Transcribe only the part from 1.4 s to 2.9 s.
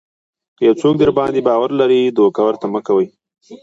باور لري دوکه ورته مه